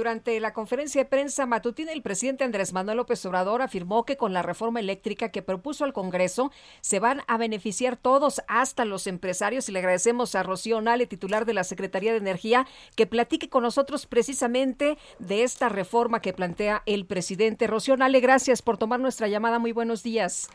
[0.00, 4.32] Durante la conferencia de prensa matutina, el presidente Andrés Manuel López Obrador afirmó que con
[4.32, 6.50] la reforma eléctrica que propuso al Congreso
[6.80, 9.68] se van a beneficiar todos, hasta los empresarios.
[9.68, 13.62] Y le agradecemos a Rocío Nale, titular de la Secretaría de Energía, que platique con
[13.62, 17.66] nosotros precisamente de esta reforma que plantea el presidente.
[17.66, 19.58] Rocío Nale, gracias por tomar nuestra llamada.
[19.58, 20.48] Muy buenos días.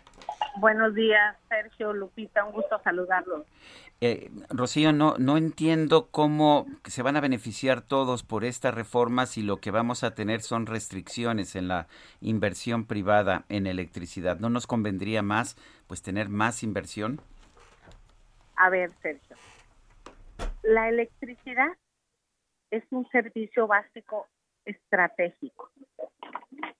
[0.57, 3.45] Buenos días, Sergio, Lupita, un gusto saludarlos.
[3.99, 9.41] Eh, Rocío, no, no entiendo cómo se van a beneficiar todos por esta reforma si
[9.41, 11.87] lo que vamos a tener son restricciones en la
[12.21, 14.39] inversión privada en electricidad.
[14.39, 15.57] ¿No nos convendría más
[15.87, 17.19] pues tener más inversión?
[18.55, 19.35] A ver, Sergio,
[20.63, 21.69] la electricidad
[22.71, 24.27] es un servicio básico
[24.63, 25.69] estratégico.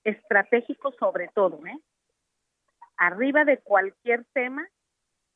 [0.03, 1.77] Estratégico sobre todo, ¿eh?
[2.97, 4.67] Arriba de cualquier tema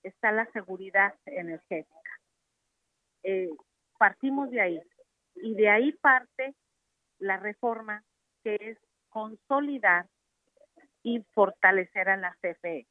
[0.04, 2.20] está la seguridad energética.
[3.24, 3.50] Eh,
[3.98, 4.82] partimos de ahí
[5.36, 6.56] y de ahí parte
[7.18, 8.04] la reforma
[8.44, 8.78] que es
[9.10, 10.08] consolidar
[11.04, 12.88] y fortalecer a la CFE.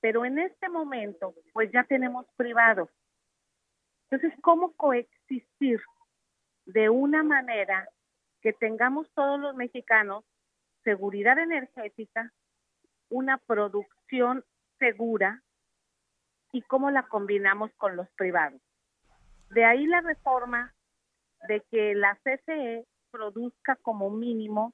[0.00, 2.90] Pero en este momento, pues ya tenemos privados.
[4.10, 5.80] Entonces, ¿cómo coexistir
[6.66, 7.88] de una manera
[8.40, 10.24] que tengamos todos los mexicanos
[10.84, 12.32] seguridad energética,
[13.08, 14.44] una producción
[14.78, 15.42] segura
[16.52, 18.60] y cómo la combinamos con los privados.
[19.50, 20.74] De ahí la reforma
[21.48, 24.72] de que la CCE produzca como mínimo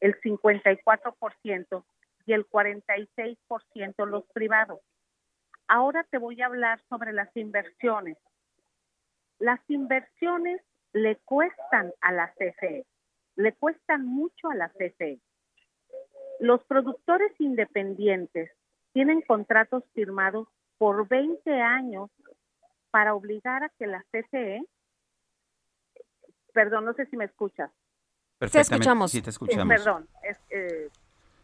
[0.00, 1.84] el 54%
[2.26, 4.80] y el 46% los privados.
[5.68, 8.16] Ahora te voy a hablar sobre las inversiones.
[9.38, 10.60] Las inversiones
[10.92, 12.84] le cuestan a la CFE,
[13.36, 15.20] le cuestan mucho a la CFE.
[16.40, 18.50] Los productores independientes
[18.92, 22.10] tienen contratos firmados por 20 años
[22.90, 24.62] para obligar a que la CCE,
[26.52, 27.70] perdón, no sé si me escuchas.
[28.38, 29.10] Te escuchamos.
[29.10, 29.68] Sí, te escuchamos.
[29.68, 30.08] perdón,
[30.48, 30.88] eh,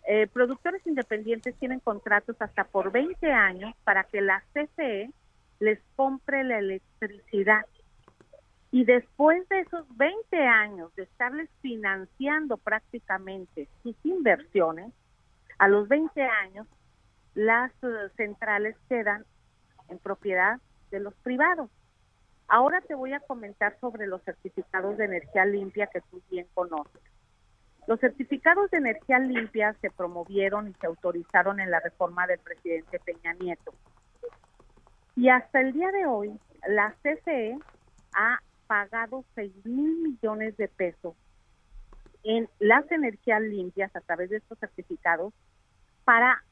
[0.09, 5.11] eh, productores independientes tienen contratos hasta por 20 años para que la CCE
[5.59, 7.67] les compre la electricidad.
[8.77, 14.93] Y después de esos 20 años de estarles financiando prácticamente sus inversiones,
[15.57, 16.67] a los 20 años
[17.33, 19.25] las eh, centrales quedan
[19.89, 20.61] en propiedad
[20.91, 21.71] de los privados.
[22.49, 27.01] Ahora te voy a comentar sobre los certificados de energía limpia que tú bien conoces.
[27.87, 33.01] Los certificados de energía limpia se promovieron y se autorizaron en la reforma del presidente
[33.01, 33.73] Peña Nieto.
[35.15, 36.39] Y hasta el día de hoy,
[36.69, 37.59] la CCE
[38.13, 41.15] ha pagado 6 mil millones de pesos
[42.23, 45.33] en las energías limpias a través de estos certificados
[46.05, 46.43] para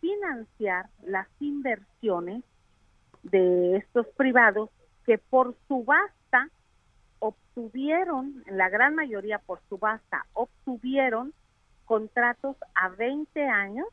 [0.00, 2.42] financiar las inversiones
[3.22, 4.70] de estos privados
[5.06, 6.48] que por subasta
[7.20, 11.32] obtuvieron, en la gran mayoría por subasta, obtuvieron
[11.84, 13.86] contratos a 20 años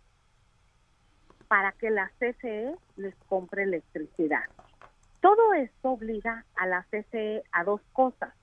[1.47, 4.45] para que la CCE les compre electricidad.
[5.21, 8.33] Todo esto obliga a la CCE a dos cosas.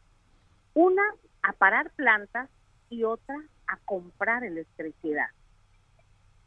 [0.75, 1.03] Una,
[1.43, 2.51] a parar plantas
[2.91, 5.29] y otra, a comprar electricidad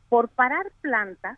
[0.09, 1.37] por parar plantas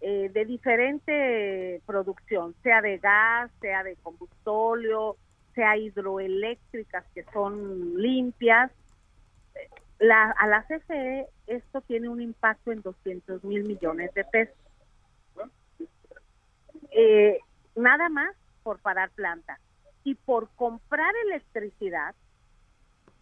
[0.00, 5.16] eh, de diferente producción, sea de gas, sea de combustóleo,
[5.54, 8.72] sea hidroeléctricas que son limpias.
[9.98, 14.56] La, a la CFE esto tiene un impacto en 200 mil millones de pesos.
[16.90, 17.38] Eh,
[17.74, 19.58] nada más por parar plantas.
[20.04, 22.14] Y por comprar electricidad,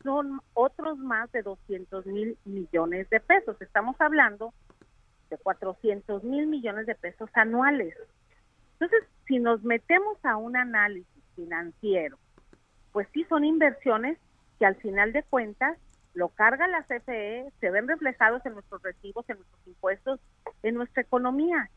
[0.02, 3.60] son otros más de 200 mil millones de pesos.
[3.60, 4.54] Estamos hablando
[5.28, 7.94] de 400 mil millones de pesos anuales.
[8.72, 12.18] Entonces, si nos metemos a un análisis financiero,
[12.92, 14.18] pues sí son inversiones
[14.58, 15.78] que al final de cuentas
[16.14, 20.20] lo carga la CFE, se ven reflejados en nuestros recibos, en nuestros impuestos,
[20.62, 21.70] en nuestra economía.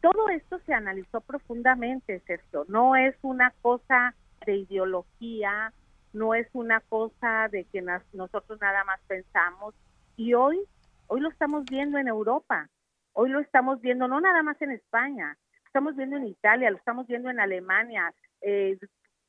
[0.00, 2.64] Todo esto se analizó profundamente, Sergio.
[2.68, 4.14] No es una cosa
[4.46, 5.72] de ideología,
[6.12, 9.74] no es una cosa de que nosotros nada más pensamos.
[10.16, 10.58] Y hoy
[11.06, 12.68] hoy lo estamos viendo en Europa.
[13.12, 15.36] Hoy lo estamos viendo no nada más en España
[15.66, 18.78] estamos viendo en Italia lo estamos viendo en Alemania eh,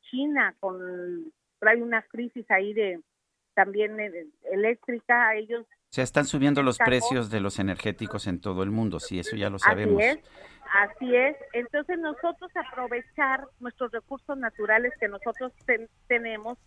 [0.10, 3.02] China con trae una crisis ahí de
[3.54, 8.70] también eh, eléctrica, ellos se están subiendo los precios de los energéticos en todo el
[8.70, 10.02] mundo, sí, eso ya lo sabemos.
[10.02, 10.20] Así es,
[10.74, 11.36] así es.
[11.54, 15.52] Entonces nosotros aprovechar nuestros recursos naturales que nosotros
[16.08, 16.58] tenemos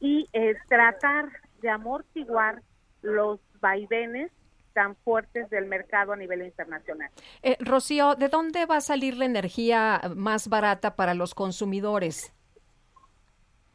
[0.00, 1.28] y eh, tratar
[1.62, 2.62] de amortiguar
[3.02, 4.32] los vaivenes
[4.72, 7.10] tan fuertes del mercado a nivel internacional.
[7.42, 12.32] Eh, Rocío, ¿de dónde va a salir la energía más barata para los consumidores?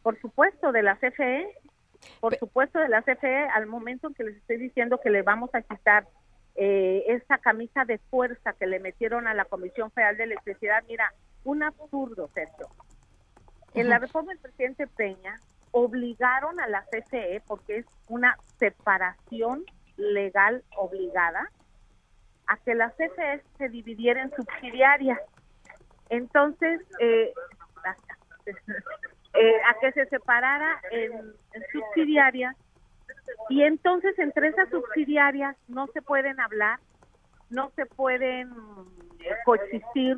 [0.03, 1.47] Por supuesto, de la CFE.
[2.19, 5.49] Por supuesto, de la CFE, al momento en que les estoy diciendo que le vamos
[5.53, 6.07] a quitar
[6.55, 11.13] eh, esa camisa de fuerza que le metieron a la Comisión Federal de Electricidad, mira,
[11.43, 12.67] un absurdo, Sergio.
[13.73, 15.35] En la reforma del presidente Peña
[15.71, 19.65] obligaron a la CFE, porque es una separación
[19.97, 21.51] legal obligada,
[22.47, 25.19] a que la CFE se dividiera en subsidiarias.
[26.09, 27.33] Entonces, eh,
[29.37, 31.33] eh, a que se separara en,
[31.71, 32.55] subsidiarias
[33.49, 36.79] y entonces entre esas subsidiarias no se pueden hablar,
[37.49, 38.49] no se pueden
[39.19, 40.17] eh, coexistir,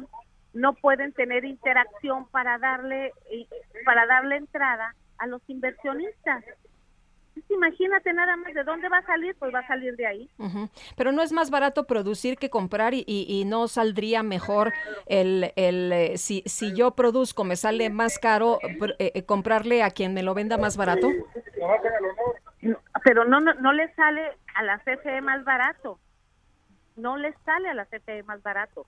[0.54, 3.12] no pueden tener interacción para darle
[3.86, 6.44] para darle entrada a los inversionistas
[7.50, 10.30] imagínate nada más de dónde va a salir, pues va a salir de ahí.
[10.96, 14.74] Pero no es más barato producir que comprar y, y, no saldría mejor
[15.06, 19.92] el, el eh, si, si yo produzco me sale más caro eh, eh, comprarle a
[19.92, 21.08] quien me lo venda más barato.
[23.04, 24.22] Pero no, no, no le sale
[24.56, 26.00] a la CFE más barato.
[26.96, 28.86] No le sale a la CFE más barato.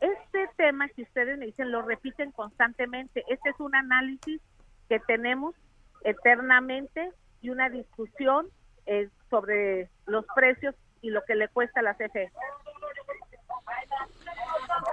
[0.00, 3.22] Este tema que ustedes me dicen lo repiten constantemente.
[3.28, 4.40] Este es un análisis
[4.88, 5.54] que tenemos
[6.02, 8.46] eternamente y una discusión
[8.86, 12.30] eh, sobre los precios y lo que le cuesta a la CFE.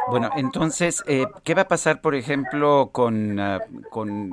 [0.10, 3.60] Bueno, entonces, eh, ¿qué va a pasar, por ejemplo, con, ah,
[3.90, 4.32] con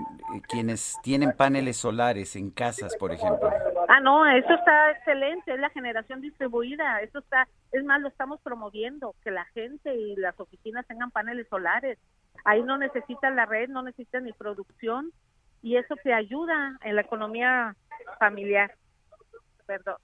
[0.48, 3.50] quienes tienen paneles solares en casas, por ejemplo?
[3.88, 8.40] Ah, no, eso está excelente, es la generación distribuida, eso está, es más, lo estamos
[8.40, 11.98] promoviendo, que la gente y las oficinas tengan paneles solares.
[12.44, 15.12] Ahí no necesitan la red, no necesitan ni producción,
[15.62, 17.74] y eso te ayuda en la economía
[18.14, 18.74] familiar.
[19.66, 19.96] Perdón.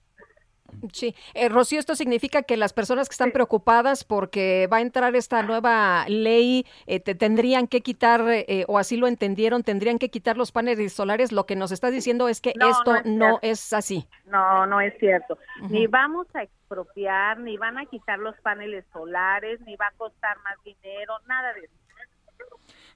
[0.93, 5.15] Sí, eh, Rocío, esto significa que las personas que están preocupadas porque va a entrar
[5.17, 10.11] esta nueva ley eh, te tendrían que quitar, eh, o así lo entendieron, tendrían que
[10.11, 11.33] quitar los paneles solares.
[11.33, 14.09] Lo que nos está diciendo es que esto no es, así.
[14.27, 15.39] No, no es cierto.
[15.69, 20.39] Ni vamos a expropiar, ni van a quitar los paneles solares, ni va a costar
[20.39, 21.75] más dinero, nada de eso.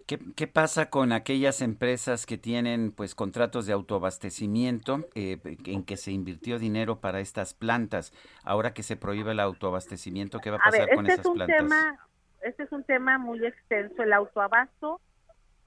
[0.06, 6.12] ¿Qué, pasa con aquellas empresas que tienen pues contratos de autoabastecimiento eh, en que se
[6.12, 8.12] invirtió dinero para estas plantas?
[8.42, 11.56] Ahora que se prohíbe el autoabastecimiento, ¿qué va a pasar con este esas plantas?
[11.56, 12.06] Tema,
[12.42, 14.02] este es un tema muy extenso.
[14.02, 15.00] El autoabasto,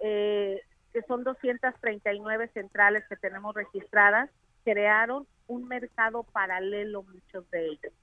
[0.01, 0.61] eh,
[0.93, 4.29] que son 239 centrales que tenemos registradas,
[4.63, 7.93] crearon un mercado paralelo, muchos de ellos.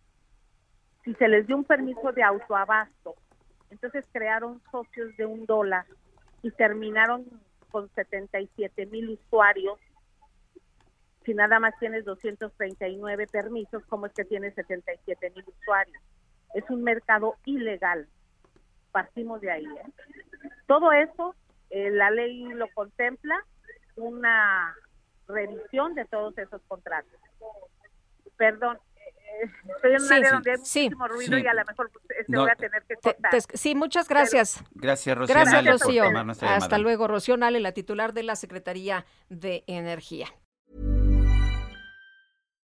[1.04, 3.14] Si se les dio un permiso de autoabasto,
[3.70, 5.84] entonces crearon socios de un dólar
[6.44, 7.24] y terminaron
[7.70, 9.80] con 77 mil usuarios.
[11.24, 15.96] Si nada más tienes 239 permisos, ¿cómo es que tienes 77 mil usuarios?
[16.52, 18.06] Es un mercado ilegal.
[18.92, 19.64] Partimos de ahí.
[19.64, 19.90] ¿eh?
[20.66, 21.34] Todo eso,
[21.70, 23.42] eh, la ley lo contempla,
[23.96, 24.76] una
[25.26, 27.18] revisión de todos esos contratos.
[28.36, 28.78] Perdón,
[29.42, 32.50] estoy en un área donde hay muchísimo ruido y a lo mejor pues, este, voy
[32.50, 33.32] a tener que cortar.
[33.54, 34.62] sí, muchas gracias.
[34.74, 35.34] gracias, Rocío.
[35.34, 36.04] Gracias, Rocío.
[36.42, 40.28] Hasta luego, Rocío Nale, la titular de la Secretaría de Energía.